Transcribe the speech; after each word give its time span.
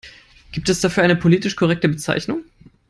Gibt 0.51 0.67
es 0.69 0.81
dafür 0.81 1.03
eine 1.03 1.15
politisch 1.15 1.55
korrekte 1.55 1.87
Bezeichnung? 1.87 2.43